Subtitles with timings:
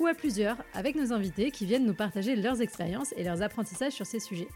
[0.00, 3.92] ou à plusieurs avec nos invités qui viennent nous partager leurs expériences et leurs apprentissages
[3.92, 4.48] sur ces sujets.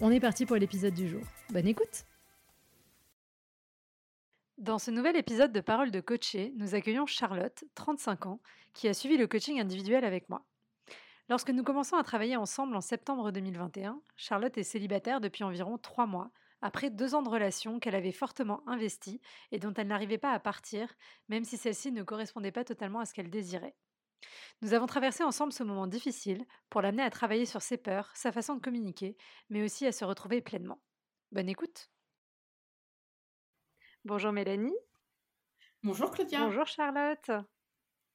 [0.00, 1.22] On est parti pour l'épisode du jour.
[1.50, 2.04] Bonne écoute
[4.58, 8.40] Dans ce nouvel épisode de Parole de coaché, nous accueillons Charlotte, 35 ans,
[8.72, 10.44] qui a suivi le coaching individuel avec moi.
[11.28, 16.06] Lorsque nous commençons à travailler ensemble en septembre 2021, Charlotte est célibataire depuis environ trois
[16.06, 19.20] mois, après deux ans de relation qu'elle avait fortement investie
[19.52, 20.92] et dont elle n'arrivait pas à partir,
[21.28, 23.76] même si celle-ci ne correspondait pas totalement à ce qu'elle désirait.
[24.62, 28.32] Nous avons traversé ensemble ce moment difficile pour l'amener à travailler sur ses peurs, sa
[28.32, 29.16] façon de communiquer,
[29.50, 30.80] mais aussi à se retrouver pleinement.
[31.32, 31.90] Bonne écoute.
[34.04, 34.76] Bonjour Mélanie.
[35.82, 36.40] Bonjour Claudia.
[36.40, 37.30] Bonjour Charlotte.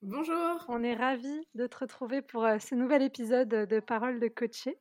[0.02, 0.66] Bonjour.
[0.70, 4.80] On est ravis de te retrouver pour euh, ce nouvel épisode de Parole de coaché.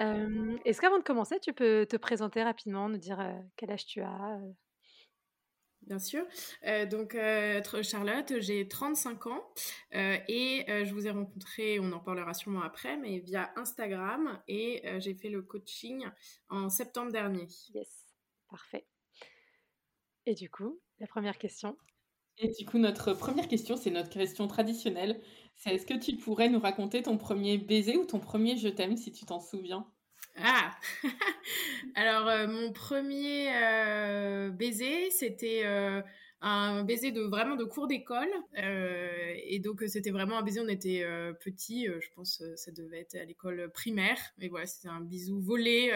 [0.00, 3.86] Euh, Est-ce qu'avant de commencer, tu peux te présenter rapidement, nous dire euh, quel âge
[3.86, 4.40] tu as?
[5.86, 6.24] Bien sûr.
[6.66, 9.44] Euh, donc, euh, Charlotte, j'ai 35 ans
[9.94, 14.82] euh, et je vous ai rencontré, on en parlera sûrement après, mais via Instagram et
[14.98, 16.06] j'ai fait le coaching
[16.48, 17.46] en septembre dernier.
[17.74, 18.06] Yes,
[18.48, 18.86] parfait.
[20.26, 21.76] Et du coup, la première question?
[22.38, 25.20] Et du coup, notre première question, c'est notre question traditionnelle.
[25.54, 28.96] C'est est-ce que tu pourrais nous raconter ton premier baiser ou ton premier je t'aime
[28.96, 29.86] si tu t'en souviens?
[30.36, 30.76] Ah
[31.94, 36.02] Alors, euh, mon premier euh, baiser, c'était euh,
[36.40, 38.28] un baiser de vraiment de cours d'école.
[38.56, 41.06] et donc, c'était vraiment un baiser, on était
[41.40, 44.18] petit, je pense ça devait être à l'école primaire.
[44.38, 45.92] Mais voilà, c'était un bisou volé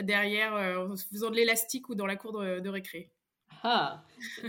[0.00, 3.12] derrière en faisant de l'élastique ou dans la cour de, de récré.
[3.62, 4.04] Ah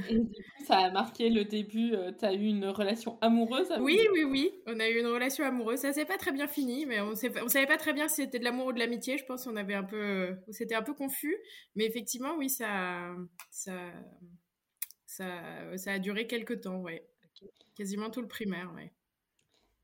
[0.10, 1.94] Et du coup, ça a marqué le début.
[1.94, 4.52] Euh, tu as eu une relation amoureuse avec Oui, oui, oui.
[4.68, 5.80] On a eu une relation amoureuse.
[5.80, 8.40] Ça s'est pas très bien fini, mais on, on savait pas très bien si c'était
[8.40, 9.18] de l'amour ou de l'amitié.
[9.18, 11.36] Je pense qu'on avait un peu, c'était un peu confus.
[11.76, 13.14] Mais effectivement, oui, ça,
[13.50, 13.74] ça,
[15.06, 17.06] ça, ça a duré quelques temps, ouais.
[17.76, 18.92] Quasiment tout le primaire, ouais.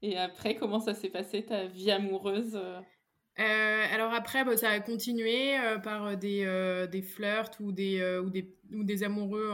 [0.01, 2.59] Et après, comment ça s'est passé ta vie amoureuse
[3.39, 8.19] euh alors après, bah, ça a continué euh, par des, euh, des flirts ou des,
[8.23, 9.49] ou des, ou des amoureux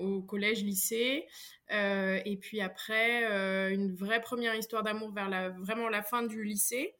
[0.00, 1.26] au collège, lycée.
[1.70, 3.24] Et puis après,
[3.72, 6.94] une vraie première histoire d'amour vers la, vraiment la fin du lycée,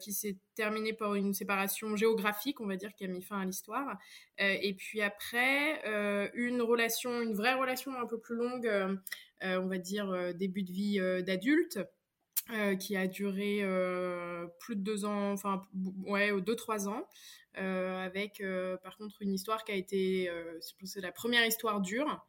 [0.00, 3.44] qui s'est terminée par une séparation géographique, on va dire, qui a mis fin à
[3.44, 3.98] l'histoire.
[4.38, 5.80] et puis après,
[6.34, 8.68] une relation, une vraie relation un peu plus longue,
[9.42, 11.78] on va dire début de vie d'adulte.
[12.52, 15.62] Euh, qui a duré euh, plus de deux ans, enfin
[16.04, 17.06] ouais, deux trois ans,
[17.58, 18.42] euh, avec
[18.82, 20.28] par contre une histoire qui a été,
[20.60, 22.26] c'est la première histoire dure,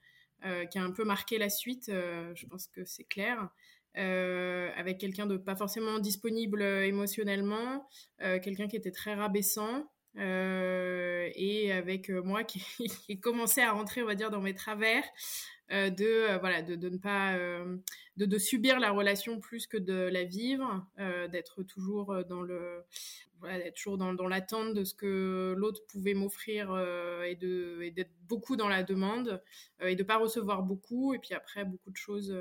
[0.69, 1.85] qui a un peu marqué la suite.
[1.87, 3.49] je pense que c'est clair.
[3.95, 7.87] avec quelqu'un de pas forcément disponible émotionnellement,
[8.19, 9.89] quelqu'un qui était très rabaissant,
[11.41, 12.59] et avec moi qui,
[13.07, 15.03] qui commençait à rentrer, on va dire, dans mes travers,
[15.71, 17.77] euh, de euh, voilà de, ne pas euh,
[18.17, 20.85] de, subir la relation plus que de la vivre,
[21.31, 22.83] d'être toujours dans le
[23.39, 26.77] voilà, d'être toujours dans, l'attente de ce que l'autre pouvait m'offrir
[27.25, 29.41] et d'être beaucoup dans la demande
[29.81, 32.35] et de pas recevoir beaucoup et puis après beaucoup de choses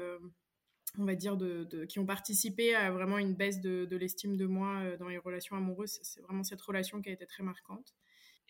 [0.99, 4.97] on va dire, de, qui ont participé à vraiment une baisse de l'estime de moi
[4.99, 6.00] dans les relations amoureuses.
[6.03, 7.94] C'est vraiment cette relation qui a été très marquante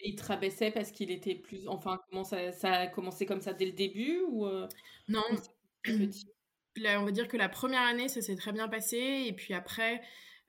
[0.05, 1.66] il te rabaissait parce qu'il était plus.
[1.69, 4.69] Enfin, comment ça, ça a commencé comme ça dès le début ou euh,
[5.09, 5.22] Non.
[6.77, 9.25] Là, on va dire que la première année, ça s'est très bien passé.
[9.27, 10.00] Et puis après,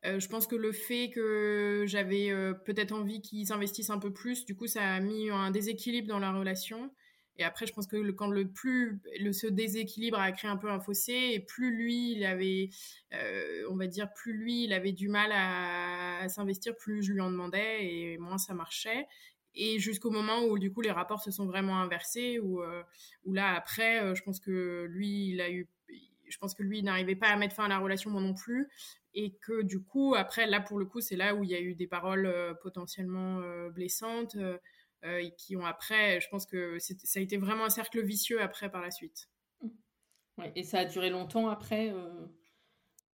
[0.05, 4.11] euh, je pense que le fait que j'avais euh, peut-être envie qu'il s'investisse un peu
[4.13, 6.91] plus, du coup, ça a mis un déséquilibre dans la relation.
[7.37, 10.57] Et après, je pense que le, quand le plus le, ce déséquilibre a créé un
[10.57, 12.69] peu un fossé, et plus lui, il avait,
[13.13, 17.13] euh, on va dire, plus lui, il avait du mal à, à s'investir, plus je
[17.13, 19.07] lui en demandais, et moins ça marchait
[19.55, 22.83] et jusqu'au moment où du coup les rapports se sont vraiment inversés où, euh,
[23.25, 25.67] où là après euh, je pense que lui il a eu
[26.27, 28.69] je pense que lui n'arrivait pas à mettre fin à la relation moi non plus
[29.13, 31.59] et que du coup après là pour le coup c'est là où il y a
[31.59, 34.37] eu des paroles euh, potentiellement blessantes
[35.03, 38.69] et qui ont après je pense que ça a été vraiment un cercle vicieux après
[38.69, 39.29] par la suite.
[40.37, 41.93] Ouais, et ça a duré longtemps après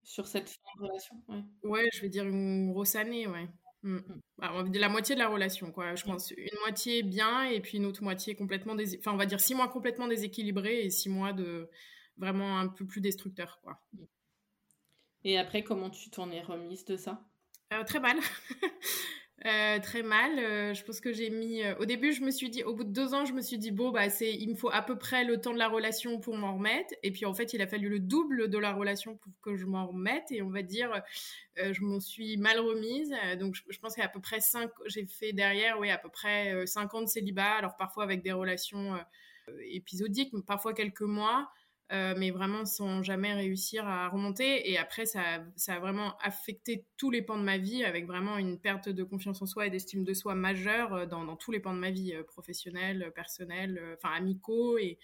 [0.03, 1.43] sur cette fin de relation ouais.
[1.63, 3.47] ouais je vais dire une grosse année ouais
[3.83, 3.99] Mm.
[4.37, 5.95] Bah, la moitié de la relation, quoi.
[5.95, 8.97] Je pense une moitié bien et puis une autre moitié complètement dés...
[8.99, 11.69] enfin on va dire six mois complètement déséquilibrés et six mois de
[12.17, 13.81] vraiment un peu plus destructeur, quoi.
[15.23, 17.23] Et après, comment tu t'en es remise de ça?
[17.85, 18.17] Très mal.
[19.45, 20.39] Euh, très mal.
[20.39, 21.63] Euh, je pense que j'ai mis.
[21.63, 23.59] Euh, au début, je me suis dit, au bout de deux ans, je me suis
[23.59, 26.19] dit bon bah c'est, il me faut à peu près le temps de la relation
[26.19, 26.95] pour m'en remettre.
[27.03, 29.65] Et puis en fait, il a fallu le double de la relation pour que je
[29.67, 30.31] m'en remette.
[30.31, 31.03] Et on va dire,
[31.55, 33.13] je m'en suis mal remise.
[33.39, 36.93] donc je, pense qu'à peu près cinq, j'ai fait derrière, oui, à peu près cinq
[36.95, 37.53] ans de célibat.
[37.57, 38.97] Alors parfois avec des relations
[39.69, 41.49] épisodiques, parfois quelques mois.
[41.93, 44.69] Euh, mais vraiment sans jamais réussir à remonter.
[44.69, 45.21] Et après, ça,
[45.55, 49.03] ça, a vraiment affecté tous les pans de ma vie, avec vraiment une perte de
[49.05, 51.79] confiance en soi et d'estime de soi majeure euh, dans, dans, tous les pans de
[51.79, 54.99] ma vie, euh, professionnels, personnels, enfin amicaux et,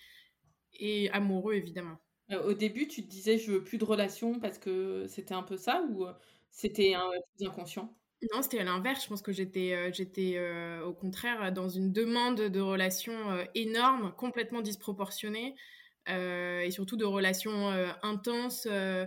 [0.74, 2.00] et amoureux, évidemment.
[2.46, 5.56] Au début, tu te disais je veux plus de relations parce que c'était un peu
[5.56, 6.06] ça ou
[6.50, 7.96] c'était un plus inconscient?
[8.34, 9.04] Non, c'était à l'inverse.
[9.04, 10.40] Je pense que j'étais, j'étais
[10.84, 15.54] au contraire dans une demande de relations énorme, complètement disproportionnée.
[16.10, 19.06] Euh, et surtout de relations euh, intenses, euh,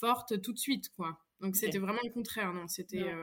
[0.00, 1.18] fortes tout de suite, quoi.
[1.40, 3.14] Donc c'était vraiment le contraire, non C'était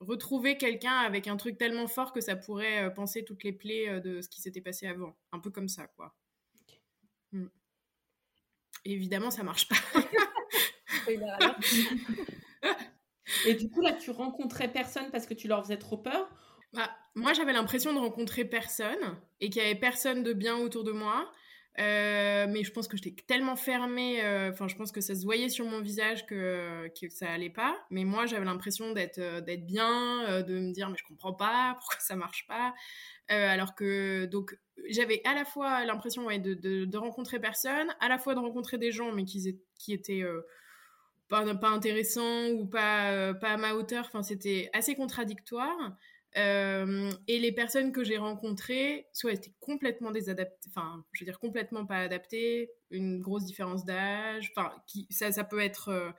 [0.00, 4.20] retrouver quelqu'un avec un truc tellement fort que ça pourrait penser toutes les plaies de
[4.20, 5.16] ce qui s'était passé avant.
[5.30, 6.14] Un peu comme ça, quoi.
[7.30, 7.46] Mm.
[8.84, 9.76] évidemment, ça marche pas.
[13.46, 16.28] Et du coup, là, tu rencontrais personne parce que tu leur faisais trop peur?
[16.72, 20.84] Bah, Moi, j'avais l'impression de rencontrer personne et qu'il y avait personne de bien autour
[20.84, 21.30] de moi.
[21.78, 25.24] Euh, mais je pense que j'étais tellement fermée, euh, enfin, je pense que ça se
[25.24, 27.78] voyait sur mon visage que, ça allait pas.
[27.90, 31.98] Mais moi, j'avais l'impression d'être euh, bien, de me dire, mais je comprends pas, pourquoi
[32.00, 32.74] ça marche pas?
[33.28, 34.54] alors que, donc,
[34.90, 39.10] j'avais à la fois l'impression de, rencontrer personne, à la fois de rencontrer des gens,
[39.10, 40.22] mais qui, qui étaient
[41.30, 44.04] pas, pas intéressants ou pas, pas à ma hauteur.
[44.06, 45.96] Enfin, c'était assez contradictoire.
[46.38, 51.38] Euh, et les personnes que j'ai rencontrées, soit étaient complètement désadaptées, enfin, je veux dire
[51.38, 54.72] complètement pas adaptées, une grosse différence d'âge, enfin,
[55.10, 56.10] ça, ça peut être euh,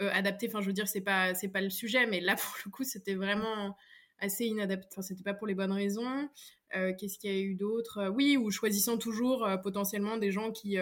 [0.00, 2.56] euh, adapté, enfin, je veux dire, c'est pas, c'est pas le sujet, mais là, pour
[2.64, 3.76] le coup, c'était vraiment
[4.18, 6.28] assez inadapté, enfin, c'était pas pour les bonnes raisons.
[6.72, 8.10] Qu'est-ce qu'il y a eu d'autre?
[8.14, 10.78] Oui, ou choisissant toujours potentiellement des gens qui,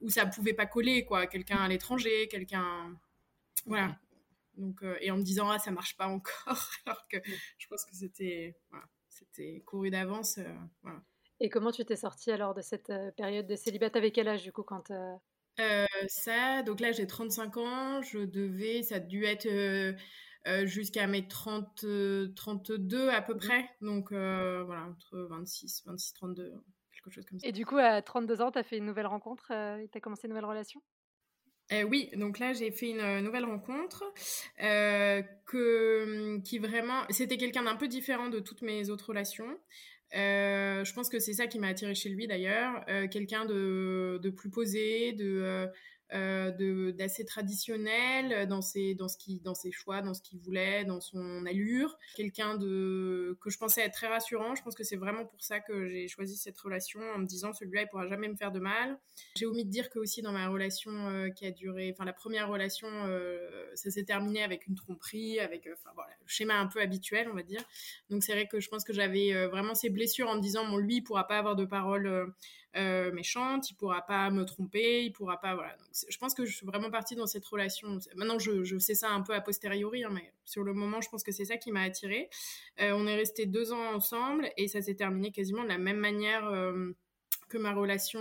[0.00, 2.96] où ça pouvait pas coller, quoi, quelqu'un à l'étranger, quelqu'un,
[3.66, 3.98] voilà,
[4.58, 6.34] donc, euh, et en me disant, ah, ça marche pas encore,
[6.86, 7.16] alors que
[7.58, 10.38] je pense que c'était voilà, c'était couru d'avance.
[10.38, 11.00] Euh, voilà.
[11.40, 14.42] Et comment tu t'es sortie alors de cette euh, période de célibat Avec quel âge
[14.42, 14.92] du coup quand
[16.08, 19.48] Ça, donc là j'ai 35 ans, je devais, ça a dû être
[20.64, 21.86] jusqu'à mes 30,
[22.34, 23.38] 32 à peu mmh.
[23.38, 26.52] près, donc voilà, entre 26, 26, 32,
[26.92, 27.46] quelque chose comme ça.
[27.46, 30.26] Et du coup à 32 ans, tu as fait une nouvelle rencontre, tu as commencé
[30.26, 30.82] une nouvelle relation?
[31.72, 34.02] Euh, oui, donc là j'ai fait une euh, nouvelle rencontre
[34.62, 39.58] euh, que, hum, qui vraiment, c'était quelqu'un d'un peu différent de toutes mes autres relations.
[40.12, 44.50] je pense que c'est ça qui m'a attiré chez lui d'ailleurs, quelqu'un de, de, plus
[44.50, 45.68] posé, de
[46.14, 50.84] euh, d'assez traditionnel dans ses dans ce qui dans ses choix dans ce qu'il voulait
[50.84, 51.98] dans son allure.
[52.16, 54.54] Quelqu'un de que je pensais être très rassurant.
[54.54, 57.52] Je pense que c'est vraiment pour ça que j'ai choisi cette relation en me disant
[57.52, 58.98] celui-là il pourra jamais me faire de mal.
[59.36, 62.14] J'ai omis de dire que aussi dans ma relation euh, qui a duré enfin la
[62.14, 66.66] première relation euh, ça s'est terminé avec une tromperie avec enfin voilà le schéma un
[66.66, 67.62] peu habituel on va dire.
[68.08, 70.78] Donc c'est vrai que je pense que j'avais vraiment ces blessures en me disant bon
[70.78, 72.32] lui il pourra pas avoir de paroles
[72.76, 75.74] euh, méchante, il pourra pas me tromper, il pourra pas voilà.
[75.76, 77.98] Donc, je pense que je suis vraiment partie dans cette relation.
[78.14, 81.08] Maintenant, je, je sais ça un peu a posteriori, hein, mais sur le moment, je
[81.08, 82.28] pense que c'est ça qui m'a attirée.
[82.80, 85.98] Euh, on est resté deux ans ensemble et ça s'est terminé quasiment de la même
[85.98, 86.46] manière.
[86.46, 86.92] Euh,
[87.48, 88.20] que ma relation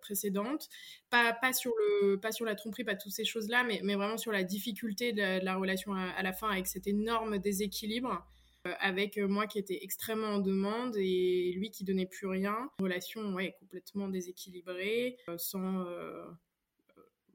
[0.00, 0.68] précédente.
[1.10, 4.44] Pas, sur le, pas sur la tromperie, pas toutes ces choses-là, mais vraiment sur la
[4.44, 8.24] difficulté de la, relation à, la fin avec cet énorme déséquilibre.
[8.68, 12.70] Euh, avec euh, moi qui était extrêmement en demande et lui qui donnait plus rien.
[12.80, 15.86] Relation ouais, complètement déséquilibrée, euh, sans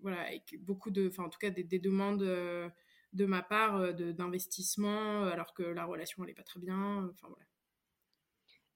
[0.02, 5.54] voilà, avec beaucoup de, enfin en tout cas des, demandes de ma part d'investissement alors
[5.54, 7.10] que la relation n'allait pas très bien.
[7.10, 7.46] Enfin voilà.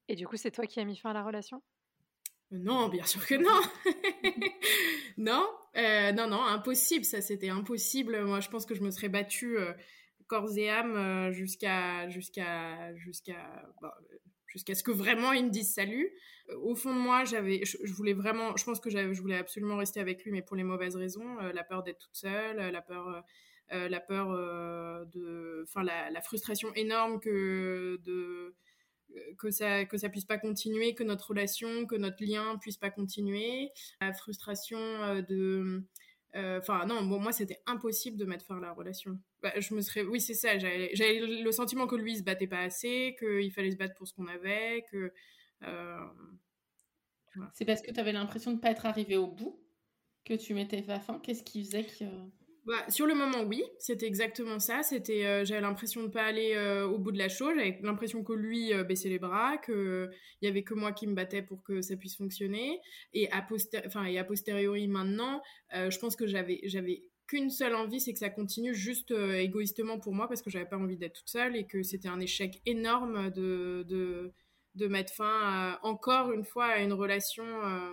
[0.07, 1.61] Et du coup, c'est toi qui as mis fin à la relation?
[2.51, 3.59] Non, bien sûr que non.
[5.17, 5.49] non,
[6.15, 7.03] non, non, impossible.
[7.03, 8.23] Ça, c'était impossible.
[8.23, 9.57] Moi, je pense que je me serais battue
[10.27, 13.97] corps et âme euh, jusqu'à jusqu'à jusqu'à bah,
[14.47, 16.11] jusqu'à ce que vraiment il me dise salut.
[16.61, 19.99] Au fond de moi, j'avais, je, voulais vraiment, je pense que je voulais absolument rester
[19.99, 23.23] avec lui, mais pour les mauvaises raisons, euh, la peur d'être toute seule, la peur,
[23.73, 28.55] euh, la peur de, enfin la, frustration énorme que de
[29.37, 32.89] que ça que ça puisse pas continuer, que notre relation, que notre lien puisse pas
[32.89, 34.77] continuer, la frustration
[35.27, 35.81] de euh,
[36.37, 39.19] enfin, non, bon, moi, c'était impossible de mettre fin à la relation.
[39.41, 40.03] Bah, je me serais.
[40.03, 40.57] Oui, c'est ça.
[40.57, 44.13] J'avais le sentiment que lui se battait pas assez, qu'il fallait se battre pour ce
[44.13, 45.11] qu'on avait, que.
[45.63, 46.05] Euh,
[47.53, 49.59] c'est parce que tu avais l'impression de pas être arrivé au bout
[50.25, 51.19] que tu mettais fin.
[51.19, 52.05] Qu'est-ce qui faisait que.
[52.67, 54.83] Bah, sur le moment, oui, c'était exactement ça.
[54.83, 57.53] C'était, euh, j'avais l'impression de pas aller euh, au bout de la chose.
[57.55, 60.09] J'avais l'impression que lui euh, baissait les bras, que
[60.41, 62.81] il y avait que moi qui me battais pour que ça puisse fonctionner.
[63.13, 63.47] Et a,
[63.85, 68.19] enfin, et a posteriori maintenant, je pense que j'avais, j'avais qu'une seule envie, c'est que
[68.19, 71.65] ça continue juste égoïstement pour moi parce que j'avais pas envie d'être toute seule et
[71.65, 74.33] que c'était un échec énorme de, de
[74.75, 77.45] de mettre fin encore une fois à une relation,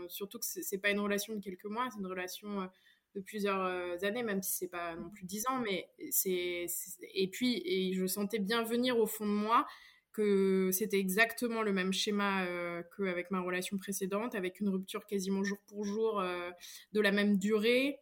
[0.08, 2.68] surtout que c'est pas une relation de quelques mois, c'est une relation
[3.14, 6.66] de plusieurs euh, années, même si c'est pas non plus dix ans, mais c'est
[7.14, 9.66] et puis et je sentais bien venir au fond de moi
[10.12, 15.42] que c'était exactement le même schéma euh, qu'avec ma relation précédente, avec une rupture quasiment
[15.42, 16.50] jour pour jour euh,
[16.92, 17.99] de la même durée,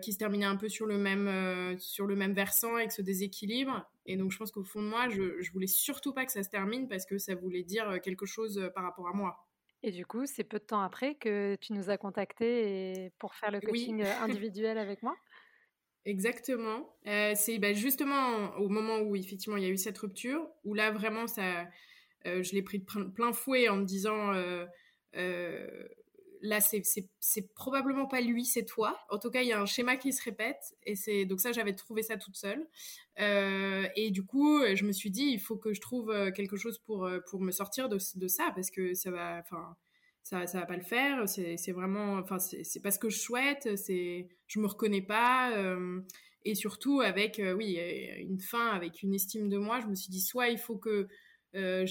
[0.00, 3.84] qui se terminait un peu sur le même sur le même versant avec ce déséquilibre.
[4.06, 6.42] Et donc je pense qu'au fond de moi, je, je voulais surtout pas que ça
[6.42, 9.45] se termine parce que ça voulait dire quelque chose par rapport à moi.
[9.86, 13.52] Et du coup, c'est peu de temps après que tu nous as contactés pour faire
[13.52, 15.14] le coaching individuel avec moi?
[16.04, 16.88] Exactement.
[17.04, 20.90] c'est bah, justement au moment où effectivement il y a eu cette rupture, où là
[20.90, 21.68] vraiment ça,
[22.24, 24.32] je l'ai pris de plein fouet en me disant
[26.42, 28.98] là, c'est probablement pas lui, c'est toi.
[29.10, 30.76] En tout cas, il y a un schéma qui se répète.
[30.84, 32.66] Et c'est donc ça, j'avais trouvé ça toute seule.
[33.20, 36.56] Euh, et du coup, je me suis dit, il faut que je trouve euh, quelque
[36.56, 39.76] chose pour, euh, pour me sortir de, ça, parce que ça va, enfin,
[40.22, 41.28] ça, ça va pas le faire.
[41.28, 43.76] C'est vraiment, enfin, c'est pas ce que je souhaite.
[43.76, 45.52] C'est, je me reconnais pas.
[46.44, 47.78] et surtout avec, oui,
[48.20, 51.08] une fin, avec une estime de moi, je me suis dit, soit il faut que
[51.56, 51.84] euh,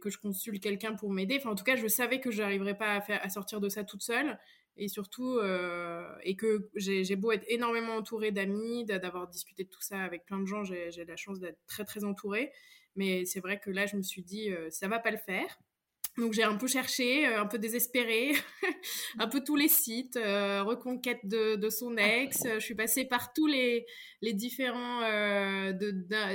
[0.00, 1.36] que je consulte quelqu'un pour m'aider.
[1.38, 4.02] Enfin, en tout cas, je savais que je n'arriverais pas à, sortir de ça toute
[4.02, 4.38] seule.
[4.76, 9.82] Et surtout, euh, et que j'ai beau être énormément entourée d'amis, d'avoir discuté de tout
[9.82, 12.52] ça avec plein de gens, j'ai la chance d'être très très entourée.
[12.94, 15.58] Mais c'est vrai que là, je me suis dit, euh, ça va pas le faire.
[16.18, 18.32] Donc j'ai un peu cherché, euh, un peu désespéré,
[19.20, 22.42] un peu tous les sites, euh, reconquête de, son ex.
[22.44, 23.86] Je suis passée par tous les,
[24.20, 25.72] les différents, euh,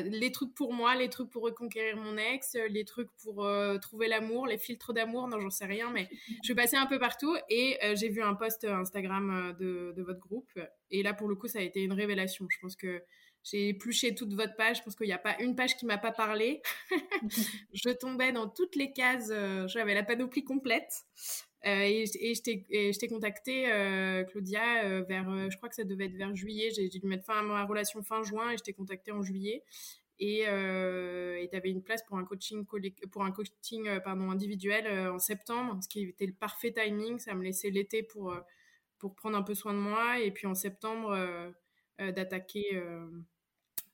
[0.06, 3.46] les trucs pour moi, les trucs pour reconquérir mon ex, les trucs pour
[3.82, 5.28] trouver l'amour, les filtres d'amour.
[5.28, 8.36] Non, j'en sais rien, mais je suis passée un peu partout et j'ai vu un
[8.36, 10.52] post Instagram de, de votre groupe.
[10.92, 12.48] Et là, pour le coup, ça a été une révélation.
[12.50, 13.02] Je pense que
[13.44, 14.78] j'ai épluché toute votre page.
[14.78, 16.62] Je pense qu'il n'y a pas une page qui m'a pas parlé.
[17.74, 19.30] je tombais dans toutes les cases.
[19.32, 20.92] Euh, j'avais la panoplie complète.
[21.66, 22.34] Euh, et, et
[22.94, 26.72] je t'ai contacté, euh, Claudia, vers, je crois que ça devait être vers juillet.
[26.72, 29.64] J'ai dû mettre fin à ma relation fin juin et je t'ai contacté en juillet.
[30.20, 32.66] Et tu avais une place pour un coaching,
[33.12, 37.20] pour un coaching pardon, individuel en septembre, ce qui était le parfait timing.
[37.20, 38.34] Ça me laissait l'été pour,
[39.00, 40.20] pour prendre un peu soin de moi.
[40.20, 41.18] Et puis en septembre,
[41.98, 42.82] d'attaquer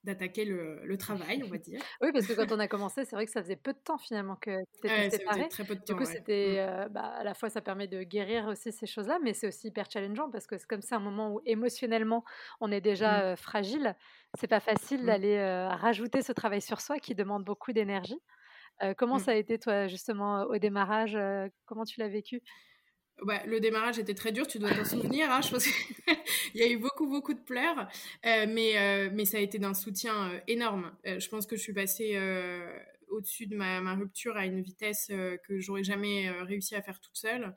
[0.10, 1.80] d'attaquer le, travail, on va dire.
[2.02, 3.98] oui, parce que quand on a commencé, c'est vrai que ça faisait peu de temps
[3.98, 4.52] finalement que
[4.82, 5.48] tu étais séparée.
[5.50, 6.70] Très peu de temps, du coup, c'était mmh.
[6.70, 9.68] euh, bah, à la fois ça permet de guérir aussi ces choses-là, mais c'est aussi
[9.68, 12.24] hyper challengeant parce que c'est comme ça un moment où émotionnellement
[12.60, 13.24] on est déjà mmh.
[13.24, 13.96] euh, fragile.
[14.38, 15.06] C'est pas facile mmh.
[15.06, 18.20] d'aller euh, rajouter ce travail sur soi qui demande beaucoup d'énergie.
[18.98, 21.18] comment ça a été toi justement au démarrage
[21.66, 22.42] Comment tu l'as vécu?
[23.46, 25.32] Le démarrage était très dur, tu dois t'en souvenir.
[25.32, 25.42] Hein,
[26.56, 27.88] y a eu beaucoup, beaucoup de pleurs,
[28.26, 30.92] euh, mais, euh, mais ça a été d'un soutien euh, énorme.
[31.06, 32.18] je pense que je suis passée
[33.10, 35.12] au-dessus de ma, rupture à une vitesse
[35.48, 37.56] que j'aurais jamais réussi à faire toute seule.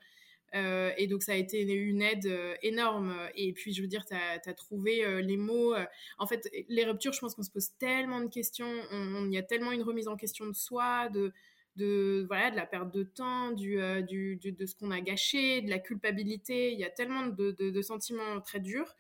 [0.55, 2.31] et donc, ça a été une aide
[2.63, 3.15] énorme.
[3.37, 5.75] Et puis, je veux dire, tu as, trouvé les mots.
[6.19, 8.73] en fait, les ruptures, je pense qu'on se pose tellement de questions.
[8.91, 11.33] Il y a tellement une remise en question de soi, de
[11.77, 15.63] de voilà de la perte de temps du, euh, du, de ce qu'on a gâché
[15.63, 18.95] de la culpabilité il y a tellement de, de, sentiments très durs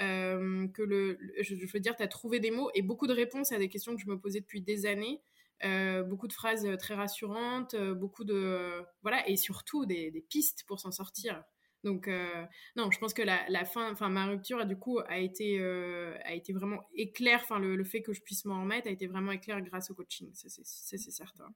[0.00, 3.52] euh, que le, je, veux dire tu as trouvé des mots et beaucoup de réponses
[3.52, 5.20] à des questions que je me posais depuis des années
[5.64, 10.90] euh, beaucoup de phrases très rassurantes beaucoup de voilà et surtout des, pistes pour s'en
[10.90, 11.42] sortir
[11.84, 12.08] donc
[12.76, 16.32] non, je pense que la, la fin, enfin ma rupture du coup a été a
[16.32, 17.40] été vraiment éclair.
[17.42, 19.94] Enfin le, le, fait que je puisse m'en remettre a été vraiment éclair grâce au
[19.94, 21.54] coaching, c'est certain.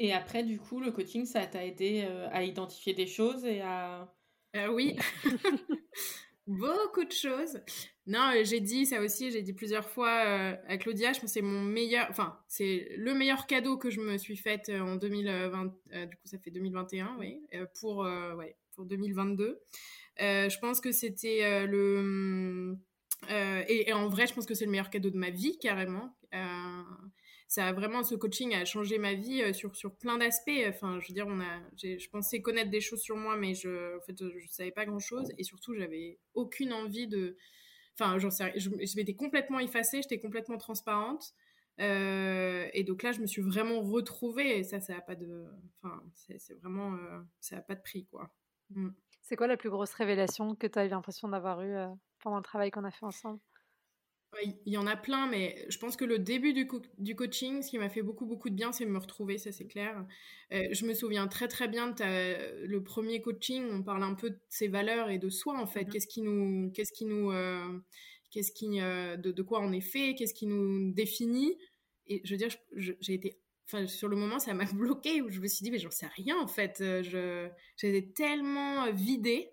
[0.00, 3.60] Et après, du coup, le coaching, ça t'a aidé euh, à identifier des choses et
[3.60, 4.08] à...
[4.54, 4.96] Euh, oui,
[6.46, 7.60] beaucoup de choses.
[8.06, 11.34] Non, euh, j'ai dit ça aussi, j'ai dit plusieurs fois à Claudia, je pense que
[11.34, 15.64] c'est mon meilleur, enfin, c'est le meilleur cadeau que je me suis fait en 2020,
[15.64, 17.42] du coup, ça fait 2021, oui,
[17.80, 19.60] pour, ouais, pour 2022.
[20.18, 22.76] je pense que c'était le...
[23.28, 26.16] Et, en vrai, je pense que c'est le meilleur cadeau de ma vie, carrément
[27.48, 30.50] ça a vraiment ce coaching a changé ma vie euh, sur sur plein d'aspects.
[30.68, 33.96] Enfin, je veux dire, on a, je pensais connaître des choses sur moi, mais je,
[33.96, 37.38] en fait, je savais pas grand chose et surtout, j'avais aucune envie de,
[37.98, 41.32] enfin, j'en sais, je, m'étais complètement effacée, j'étais complètement transparente.
[41.80, 45.46] Euh, et donc là, je me suis vraiment retrouvée et ça, ça a pas de,
[45.76, 48.30] enfin, c'est vraiment, euh, ça a pas de prix, quoi.
[48.70, 48.90] Mm.
[49.22, 51.76] C'est quoi la plus grosse révélation que tu as eu l'impression d'avoir eue
[52.20, 53.40] pendant le travail qu'on a fait ensemble?
[54.42, 56.68] Il y en a plein, mais je pense que le début du,
[56.98, 59.66] du coaching, ce qui m'a fait beaucoup, beaucoup de bien, c'est me retrouver, ça c'est
[59.66, 60.06] clair.
[60.52, 64.30] Euh, je me souviens très, très bien de le premier coaching, on parle un peu
[64.30, 65.84] de ses valeurs et de soi, en fait.
[65.84, 65.90] Mm-hmm.
[65.90, 66.70] Qu'est-ce qui nous...
[66.72, 67.78] Qu'est-ce qui nous euh,
[68.30, 71.56] qu'est-ce qui, euh, de, quoi on est fait, qu'est-ce qui nous définit.
[72.06, 73.38] Et je veux dire, j'ai été...
[73.66, 76.06] Enfin, sur le moment, ça m'a bloqué, où je me suis dit, mais j'en sais
[76.06, 76.82] rien, en fait.
[77.76, 79.50] J'étais tellement vidée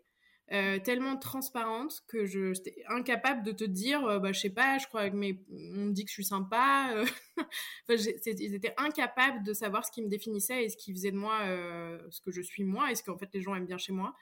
[0.52, 4.78] euh, tellement transparente que je j'étais incapable de te dire euh, bah je sais pas
[4.78, 7.06] je crois que mes on me dit que je suis sympa euh.
[7.90, 11.18] enfin, ils étaient incapables de savoir ce qui me définissait et ce qui faisait de
[11.18, 11.40] moi
[12.12, 14.14] ce que je suis moi et ce qu'en fait les gens aiment bien chez moi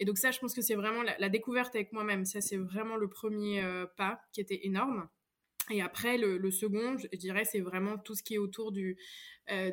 [0.00, 2.96] et donc ça je pense que c'est vraiment la, découverte avec moi-même ça c'est vraiment
[2.96, 3.62] le premier
[3.96, 5.08] pas qui était énorme
[5.70, 8.96] et après le, second je, dirais c'est vraiment tout ce qui est autour du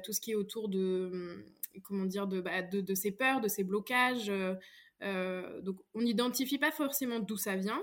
[0.03, 1.43] tout ce qui est autour de
[1.83, 4.55] comment dire de, bah, de, de ces peurs de ces blocages euh,
[5.01, 7.81] donc, on n'identifie pas forcément d'où ça vient,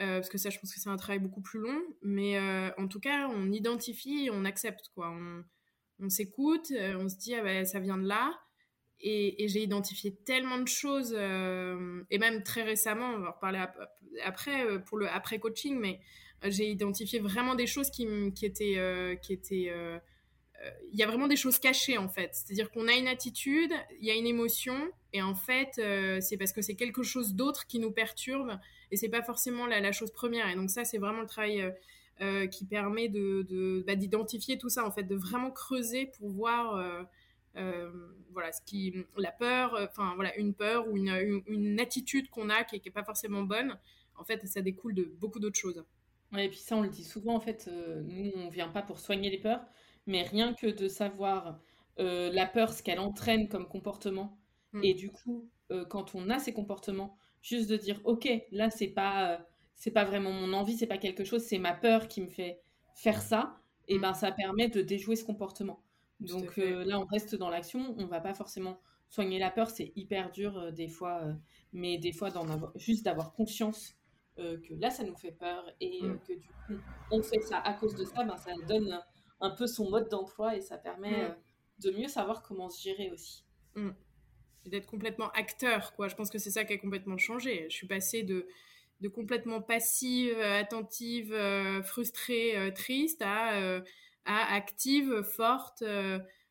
[0.00, 1.80] euh, parce que ça, je pense que c'est un travail beaucoup plus long.
[2.02, 5.14] Mais euh, en tout cas, on identifie on accepte, quoi.
[5.98, 8.38] On, s'écoute, on se dit, ah ben, ça vient de là.
[9.00, 13.64] Et, j'ai identifié tellement de choses, et même très récemment, on va en reparler
[14.24, 16.00] après, pour le après-coaching, mais
[16.44, 19.98] j'ai identifié vraiment des choses qui, qui étaient, qui étaient euh,
[20.92, 22.30] il y a vraiment des choses cachées en fait.
[22.32, 26.36] C'est-à-dire qu'on a une attitude, il y a une émotion, et en fait, euh, c'est
[26.36, 28.58] parce que c'est quelque chose d'autre qui nous perturbe,
[28.90, 30.48] et c'est pas forcément la, chose première.
[30.48, 31.72] Et donc ça, c'est vraiment le travail
[32.20, 36.82] euh, qui permet de, bah, d'identifier tout ça en fait, de vraiment creuser pour voir.
[38.32, 38.50] voilà
[39.16, 43.02] la peur enfin voilà une peur ou une, une, attitude qu'on a qui, n'est pas
[43.02, 43.78] forcément bonne
[44.16, 45.82] en fait ça découle de beaucoup d'autres choses
[46.36, 47.70] et puis ça on le dit souvent en fait
[48.04, 49.64] nous on vient pas pour soigner les peurs
[50.06, 51.60] mais rien que de savoir
[51.98, 54.38] euh, la peur, ce qu'elle entraîne comme comportement,
[54.72, 54.84] mm.
[54.84, 58.88] et du coup, euh, quand on a ces comportements, juste de dire, ok, là c'est
[58.88, 59.38] pas, euh,
[59.74, 62.60] c'est pas vraiment mon envie, c'est pas quelque chose, c'est ma peur qui me fait
[62.94, 63.58] faire ça,
[63.88, 64.00] et mm.
[64.02, 65.82] ben ça permet de déjouer ce comportement.
[66.20, 70.30] Donc là, on reste dans l'action, on va pas forcément soigner la peur, c'est hyper
[70.32, 71.20] dur des fois,
[71.74, 73.94] mais des fois d'en avoir, juste d'avoir conscience
[74.36, 76.18] que là ça nous fait peur et mm.
[76.26, 76.74] que du coup
[77.10, 78.98] on fait ça à cause de ça, ben ça donne
[79.40, 81.24] un peu son mode d'emploi et ça permet mm.
[81.24, 81.34] euh,
[81.80, 83.44] de mieux savoir comment se gérer aussi.
[83.74, 83.90] Mm.
[84.66, 86.08] D'être complètement acteur, quoi.
[86.08, 87.66] Je pense que c'est ça qui a complètement changé.
[87.68, 88.48] Je suis passée de,
[89.00, 93.80] de complètement passive, euh, attentive, euh, frustrée, triste à,
[94.24, 95.82] à active, forte.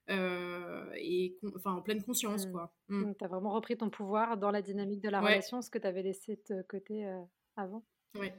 [0.08, 2.52] et enfin en pleine conscience mm.
[2.52, 2.74] quoi.
[2.90, 5.88] Tu as vraiment repris ton pouvoir dans la dynamique de la relation, ce que tu
[5.88, 7.06] avais laissé de côté
[7.58, 7.84] avant.
[8.18, 8.32] Oui.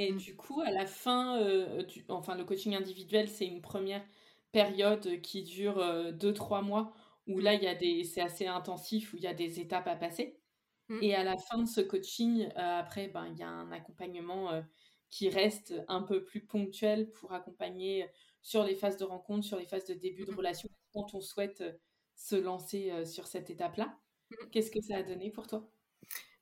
[0.00, 4.06] Et du coup, à la fin, euh, du, enfin, le coaching individuel, c'est une première
[4.52, 5.78] période qui dure
[6.12, 6.92] 2-3 euh, mois,
[7.26, 9.88] où là, il y a des, c'est assez intensif, où il y a des étapes
[9.88, 10.38] à passer.
[10.88, 11.02] Mmh.
[11.02, 14.62] Et à la fin de ce coaching, euh, après, ben, il y a un accompagnement
[15.10, 18.06] qui reste un peu plus ponctuel pour accompagner
[18.40, 20.36] sur les phases de rencontre, sur les phases de début de mmh.
[20.36, 21.64] relation, quand on souhaite
[22.14, 23.98] se lancer sur cette étape-là.
[24.52, 25.68] Qu'est-ce que ça a donné pour toi?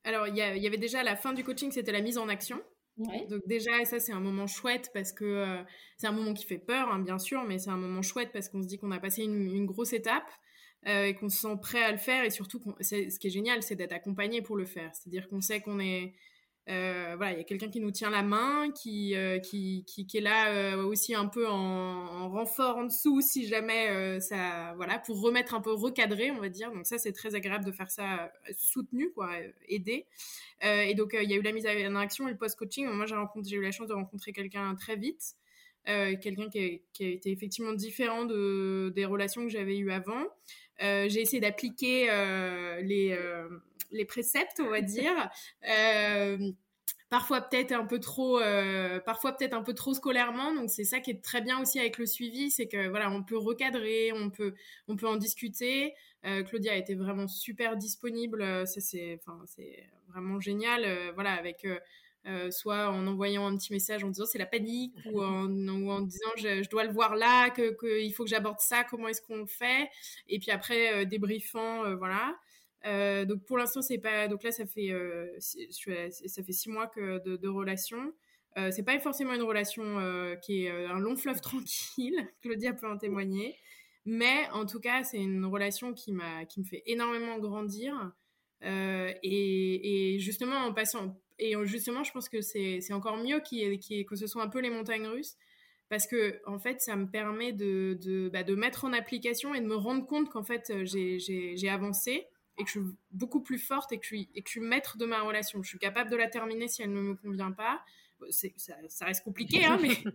[0.05, 2.29] Alors, il y, y, avait déjà à la fin du coaching, c'était la mise en
[2.29, 2.63] action.
[2.99, 5.63] Donc déjà, ça c'est un moment chouette parce que euh,
[5.99, 8.49] c'est un moment qui fait peur, hein, bien sûr, mais c'est un moment chouette parce
[8.49, 10.31] qu'on se dit qu'on a passé une, grosse étape
[10.87, 13.63] euh, et qu'on se sent prêt à le faire et surtout, ce qui est génial,
[13.63, 14.91] c'est d'être accompagné pour le faire.
[14.95, 16.15] C'est-à-dire qu'on sait qu'on est
[16.69, 20.05] euh, voilà, il y a quelqu'un qui nous tient la main, qui, euh, qui, qui,
[20.17, 24.99] est là euh, aussi un peu en, en, renfort en dessous si jamais ça, voilà,
[24.99, 26.73] pour remettre un peu recadré, on va dire.
[26.73, 29.31] Donc ça, c'est très agréable de faire ça soutenu, quoi,
[29.69, 30.07] aider.
[30.63, 32.89] et donc il y a eu la mise en action et le post-coaching.
[32.89, 35.37] Moi, j'ai j'ai eu la chance de rencontrer quelqu'un très vite.
[35.85, 40.25] quelqu'un qui, qui, a été effectivement différent de, des relations que j'avais eues avant.
[40.81, 42.07] j'ai essayé d'appliquer
[42.83, 43.17] les,
[43.91, 45.31] les préceptes, on va dire.
[45.69, 46.53] Euh,
[47.09, 50.55] parfois peut-être un peu trop euh, parfois peut-être un peu trop scolairement.
[50.55, 53.23] Donc c'est ça qui est très bien aussi avec le suivi c'est que voilà on
[53.23, 54.55] peut recadrer on peut
[54.89, 55.95] on peut en discuter.
[56.25, 58.67] Euh, Claudia a été vraiment super disponible.
[58.67, 61.67] Ça c'est enfin c'est vraiment génial voilà avec
[62.51, 65.45] soit en envoyant un petit message en disant c'est la panique ou en,
[65.89, 69.23] en disant je, dois le voir là que qu'il faut que j'aborde ça comment est-ce
[69.23, 69.89] qu'on le fait?
[70.29, 72.37] Et puis après débriefant voilà
[72.87, 76.87] euh, donc pour l'instant c'est pas donc là ça fait euh, ça fait six mois
[76.87, 78.13] que de, de relation.
[78.59, 82.27] Euh, c'est pas forcément une relation euh, qui est un long fleuve tranquille.
[82.43, 83.57] Claudia peut en témoigner.
[84.05, 88.13] Mais en tout cas c'est une relation qui m'a qui me fait énormément grandir.
[88.63, 94.43] Et, justement en passant et justement je pense que c'est encore mieux que ce soit
[94.43, 95.37] un peu les montagnes russes
[95.89, 99.61] parce que en fait ça me permet de de, bah, de mettre en application et
[99.61, 102.27] de me rendre compte qu'en fait j'ai avancé
[102.59, 104.61] et que je suis beaucoup plus forte et que je suis, et que je suis
[104.61, 105.63] maître de ma relation.
[105.63, 107.83] Je suis capable de la terminer si elle ne me convient pas.
[108.31, 109.79] ça, reste compliqué, hein,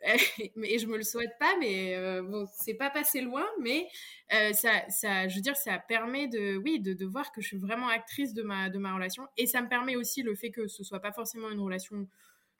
[0.56, 3.88] mais et je me le souhaite pas, mais euh, bon, c'est pas passé loin, mais
[4.32, 7.48] euh, ça, ça, je veux dire, ça permet de, oui, de, de, voir que je
[7.48, 10.50] suis vraiment actrice de ma, de ma relation, et ça me permet aussi le fait
[10.50, 12.08] que ce soit pas forcément une relation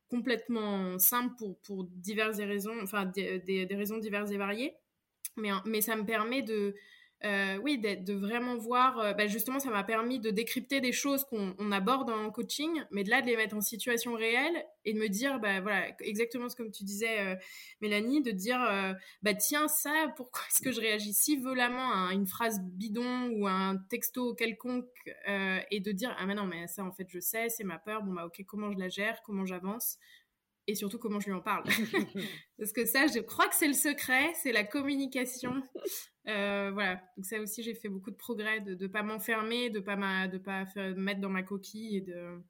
[0.08, 4.74] complètement simple pour, pour diverses raisons, enfin des, des, des raisons diverses et variées,
[5.36, 6.74] mais, mais ça me permet de
[7.24, 11.24] euh, oui, de, vraiment voir, euh, bah, justement, ça m'a permis de décrypter des choses
[11.24, 14.98] qu'on aborde en coaching, mais de là, de les mettre en situation réelle et de
[14.98, 17.34] me dire, bah voilà, exactement ce comme tu disais, euh,
[17.80, 18.60] Mélanie, de dire,
[19.22, 23.48] bah tiens, ça, pourquoi est-ce que je réagis si violemment à une phrase bidon ou
[23.48, 24.86] à un texto quelconque
[25.70, 28.02] et de dire, ah mais non, mais ça, en fait, je sais, c'est ma peur,
[28.02, 29.98] bon bah ok, comment je la gère, comment j'avance
[30.68, 31.64] et surtout comment je lui en parle?
[32.58, 35.62] Parce que ça, je crois que c'est le secret, c'est la communication.
[36.28, 39.78] Euh, voilà, donc ça aussi, j'ai fait beaucoup de progrès, de ne pas m'enfermer, de
[39.78, 42.42] ne de pas me mettre dans ma coquille et de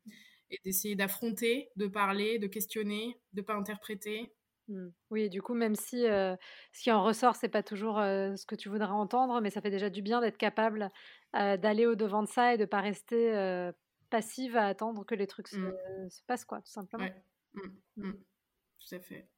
[0.50, 4.32] et d'essayer d'affronter, de parler, de questionner, de pas interpréter.
[4.68, 4.88] Mmh.
[5.10, 6.34] Oui, et du coup, même si euh,
[6.72, 9.60] ce qui en ressort, c'est pas toujours euh, ce que tu voudrais entendre, mais ça
[9.60, 10.90] fait déjà du bien d'être capable
[11.34, 13.70] d'aller au devant de ça et de pas rester
[14.08, 16.08] passive à attendre que les trucs se, mmh.
[16.08, 17.08] se passent, quoi, tout simplement.
[17.52, 17.60] Mmh,
[17.96, 18.12] mmh.
[18.12, 19.28] Tout à fait.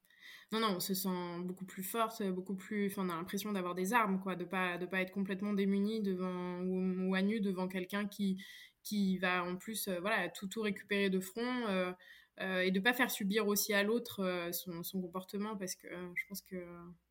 [0.53, 1.09] Non, non, on se sent
[1.45, 2.89] beaucoup plus forte, beaucoup plus.
[2.89, 6.01] Enfin, on a l'impression d'avoir des armes, quoi, de pas de pas être complètement démuni
[6.03, 8.43] devant ou, à nu devant quelqu'un qui
[8.83, 11.93] qui va en plus, euh, voilà, tout tout récupérer de front euh,
[12.41, 16.27] euh, et de pas faire subir aussi à l'autre son, son, comportement parce que je
[16.29, 16.57] pense que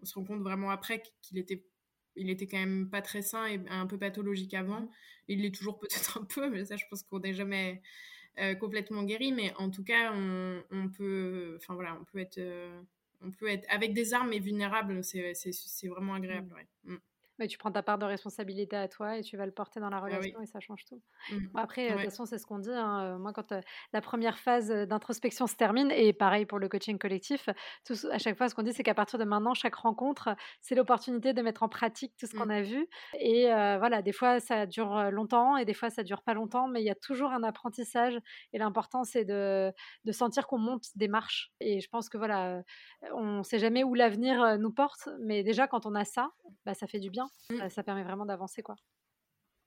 [0.01, 1.63] on se rend compte vraiment après qu'il était
[2.15, 4.89] il était quand même pas très sain et un peu pathologique avant.
[5.27, 7.82] Il l'est toujours peut-être un peu, mais ça, je pense qu'on n'est jamais
[8.60, 12.39] complètement guéri, mais en tout cas, on, peut, enfin voilà, on peut être,
[13.21, 15.03] on peut être avec des armes et vulnérable.
[15.03, 16.53] C'est vraiment agréable.
[16.86, 16.97] Ouais.
[17.39, 19.89] Mais tu prends ta part de responsabilité à toi et tu vas le porter dans
[19.89, 21.02] la relation et ça change tout.
[21.32, 21.38] Mmh.
[21.56, 22.71] après, de toute façon, c'est ce qu'on dit.
[22.71, 23.54] Hein, moi, quand
[23.93, 27.49] la première phase d'introspection se termine, et pareil pour le coaching collectif,
[27.86, 30.75] tout, à chaque fois, ce qu'on dit, c'est qu'à partir de maintenant, chaque rencontre, c'est
[30.75, 32.52] l'opportunité de mettre en pratique tout ce qu'on mmh.
[32.52, 32.88] a vu.
[33.19, 36.82] Et voilà, des fois, ça dure longtemps et des fois, ça dure pas longtemps, mais
[36.82, 38.17] il y a toujours un apprentissage.
[38.54, 39.71] Et l'important, c'est de,
[40.06, 41.52] de, sentir qu'on monte des marches.
[41.60, 42.62] Et je pense que voilà,
[43.13, 46.32] on ne sait jamais où l'avenir nous porte, mais déjà, quand on a ça,
[46.65, 47.29] bah, ça fait du bien.
[47.50, 47.70] Mmh.
[47.70, 48.76] Ça, permet vraiment d'avancer, quoi.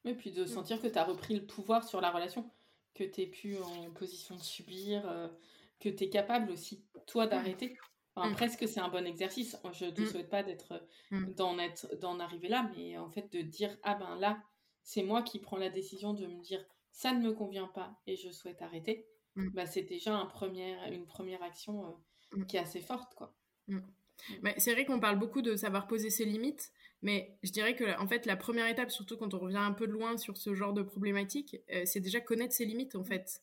[0.05, 0.49] Et puis de mmh.
[0.49, 2.51] sentir que tu as repris le pouvoir sur la relation,
[2.95, 5.29] que tu plus en position de subir, euh,
[5.81, 7.79] que tu es capable aussi, toi, d'arrêter.
[8.15, 9.57] Enfin, Presque, c'est un bon exercice.
[9.73, 10.07] Je ne te mmh.
[10.07, 14.43] souhaite pas d'être d'en arriver là, mais en fait, de dire Ah ben là,
[14.83, 18.17] c'est moi qui prends la décision de me dire ça ne me convient pas et
[18.17, 19.09] je souhaite arrêter.
[19.35, 21.99] Bah, c'est déjà un premier, une première action
[22.37, 23.35] euh, qui est assez forte, quoi.
[24.57, 26.71] C'est vrai qu'on parle beaucoup de savoir poser ses limites,
[27.03, 29.87] mais je dirais que en fait la première étape, surtout quand on revient un peu
[29.87, 33.43] de loin sur ce genre de problématique, euh, c'est déjà connaître ses limites en fait.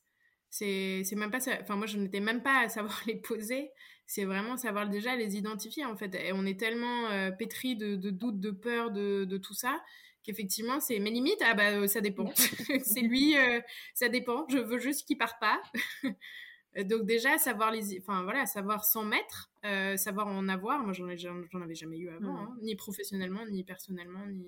[0.50, 3.72] C'est même pas, enfin moi je n'étais même pas à savoir les poser.
[4.08, 6.16] C'est vraiment savoir déjà les identifier en fait.
[6.16, 9.80] Et on est tellement euh, pétri de, doutes, de peurs, de, de tout ça
[10.24, 11.42] qu'effectivement c'est mes limites.
[11.46, 12.32] Ah bah ça dépend.
[12.84, 13.62] c'est lui, euh,
[13.94, 14.46] ça dépend.
[14.50, 15.62] Je veux juste qu'il part pas.
[16.78, 20.84] Euh, donc déjà savoir les, enfin voilà, savoir s'en mettre, euh, savoir en avoir.
[20.84, 24.46] Moi, j'en avais jamais eu avant, hein, ni professionnellement, ni personnellement, ni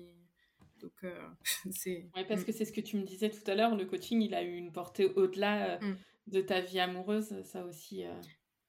[0.80, 1.14] donc euh,
[1.70, 2.08] c'est.
[2.16, 2.44] Ouais, parce mm.
[2.44, 3.76] que c'est ce que tu me disais tout à l'heure.
[3.76, 5.96] Le coaching, il a eu une portée au-delà mm.
[6.28, 8.04] de ta vie amoureuse, ça aussi.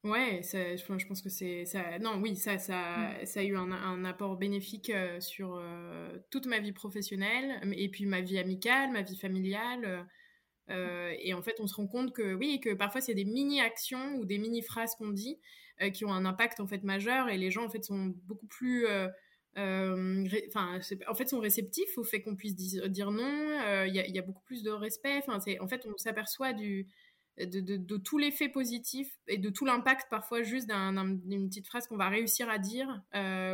[0.04, 1.98] Ouais, ça, je, pense que c'est ça.
[2.00, 3.26] Non, oui, ça, ça, mm.
[3.26, 5.62] ça a eu un, un apport bénéfique sur
[6.30, 10.06] toute ma vie professionnelle et puis ma vie amicale, ma vie familiale.
[10.70, 14.16] Euh, et en fait, on se rend compte que oui, que parfois c'est des mini-actions
[14.16, 15.40] ou des mini-phrases qu'on dit
[15.82, 17.30] euh, qui ont un impact en fait majeur.
[17.30, 19.08] Et les gens en fait sont beaucoup plus euh,
[20.48, 23.86] enfin en fait sont réceptifs au fait qu'on puisse dire, non.
[23.86, 25.18] Il y, a beaucoup plus de respect.
[25.18, 26.86] Enfin c'est en fait on s'aperçoit de,
[27.38, 31.98] de, de, tout l'effet positif et de tout l'impact parfois juste d'une petite phrase qu'on
[31.98, 33.02] va réussir à dire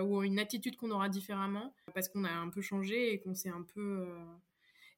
[0.06, 3.50] ou une attitude qu'on aura différemment parce qu'on a un peu changé et qu'on s'est
[3.50, 4.08] un peu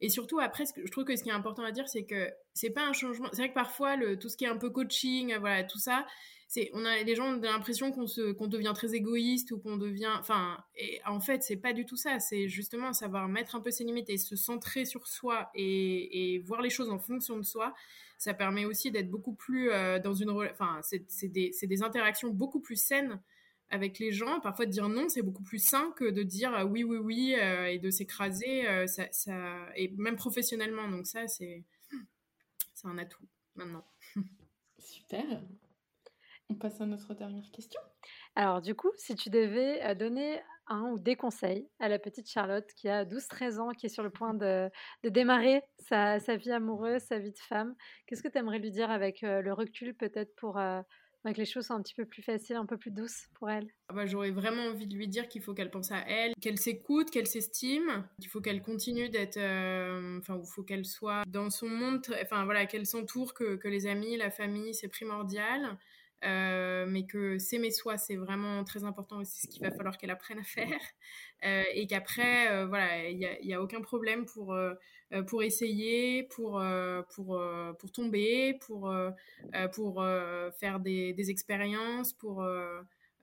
[0.01, 2.71] et surtout, après, je trouve que ce qui est important à dire, c'est que c'est
[2.71, 3.29] pas un changement.
[3.31, 6.07] C'est vrai que parfois, tout ce qui est un peu coaching, voilà, tout ça,
[6.47, 9.77] c'est, on a, les gens ont l'impression qu'on se, qu'on devient très égoïste ou qu'on
[9.77, 10.57] devient, enfin,
[11.05, 12.19] en fait, c'est pas du tout ça.
[12.19, 16.61] C'est justement savoir mettre un peu ses limites et se centrer sur soi et, voir
[16.61, 17.73] les choses en fonction de soi.
[18.17, 22.29] Ça permet aussi d'être beaucoup plus euh, dans une, enfin, c'est, des, c'est des interactions
[22.29, 23.21] beaucoup plus saines
[23.71, 24.39] avec les gens.
[24.41, 27.35] Parfois, de dire non, c'est beaucoup plus sain que de dire euh, oui, oui, oui
[27.39, 28.67] euh, et de s'écraser.
[28.67, 29.33] Euh, ça, ça,
[29.75, 30.87] et même professionnellement.
[30.89, 31.63] Donc, ça, c'est
[32.83, 33.85] un atout maintenant.
[34.79, 35.23] Super.
[36.49, 37.79] On passe à notre dernière question.
[38.35, 42.67] Alors, du coup, si tu devais donner un ou des conseils à la petite Charlotte
[42.75, 44.69] qui a 12-13 ans, qui est sur le point de,
[45.03, 49.21] démarrer sa, vie amoureuse, sa vie de femme Qu'est-ce que tu aimerais lui dire avec
[49.21, 50.59] le recul peut-être pour
[51.23, 53.67] que les choses soient un petit peu plus faciles, un peu plus douces pour elle
[53.89, 56.57] ah bah, J'aurais vraiment envie de lui dire qu'il faut qu'elle pense à elle, qu'elle
[56.57, 59.37] s'écoute, qu'elle s'estime, qu'il faut qu'elle continue d'être...
[60.19, 63.87] Enfin, il faut qu'elle soit dans son monde, enfin voilà, qu'elle s'entoure, que, que les
[63.87, 65.77] amis, la famille, c'est primordial.
[66.23, 69.97] Euh, mais que s'aimer soi, c'est vraiment très important et c'est ce qu'il va falloir
[69.97, 70.79] qu'elle apprenne à faire.
[71.43, 74.55] Euh, et qu'après, euh, voilà, il n'y a, a, aucun problème pour,
[75.27, 76.63] pour essayer, pour,
[77.15, 77.43] pour,
[77.79, 78.93] pour tomber, pour,
[79.73, 80.05] pour
[80.59, 82.45] faire des, des expériences, pour,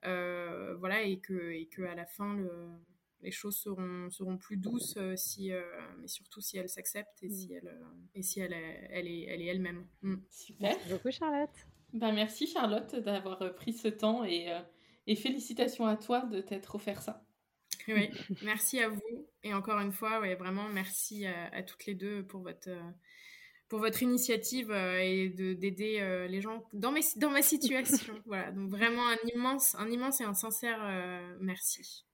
[0.03, 2.51] voilà, et que, et que à la fin, le,
[3.21, 5.51] les choses seront, seront plus douces si,
[5.99, 7.73] mais surtout si elle s'accepte et si elle,
[8.15, 9.87] et si elle, elle est elle est elle-même.
[10.01, 10.15] Mm.
[10.29, 10.75] Super.
[10.75, 11.68] Merci beaucoup, Charlotte.
[11.93, 14.59] Ben, merci Charlotte d'avoir euh, pris ce temps et, euh,
[15.07, 17.23] et félicitations à toi de t'être offert ça.
[17.87, 18.09] Oui,
[18.43, 19.27] merci à vous.
[19.43, 22.91] Et encore une fois, ouais, vraiment merci à, toutes les deux pour votre, euh,
[23.67, 28.13] pour votre initiative et d'aider les gens dans, mes, dans ma situation.
[28.27, 30.79] voilà, donc vraiment un immense, un immense et un sincère
[31.39, 32.05] merci.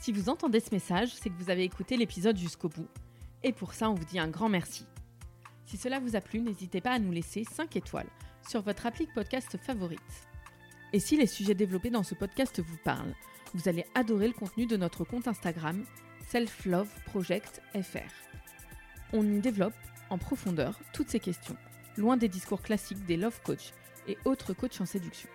[0.00, 2.88] Si vous entendez ce message, c'est que vous avez écouté l'épisode jusqu'au bout.
[3.42, 4.84] Et pour ça, on vous dit un grand merci.
[5.68, 8.08] Si cela vous a plu, n'hésitez pas à nous laisser 5 étoiles
[8.48, 10.00] sur votre appli podcast favorite.
[10.94, 13.14] Et si les sujets développés dans ce podcast vous parlent,
[13.52, 15.84] vous allez adorer le contenu de notre compte Instagram
[16.26, 16.66] Self
[17.04, 18.08] Project FR.
[19.12, 19.74] On y développe
[20.08, 21.56] en profondeur toutes ces questions,
[21.98, 23.72] loin des discours classiques des love coach
[24.06, 25.28] et autres coachs en séduction.